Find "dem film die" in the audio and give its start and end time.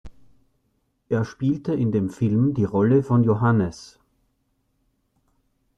1.91-2.63